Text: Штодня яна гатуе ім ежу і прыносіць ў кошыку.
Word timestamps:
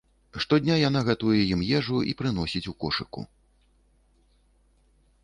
Штодня 0.43 0.77
яна 0.89 1.01
гатуе 1.09 1.41
ім 1.55 1.61
ежу 1.79 1.97
і 2.13 2.15
прыносіць 2.21 2.63
ў 2.63 2.73
кошыку. 2.85 3.27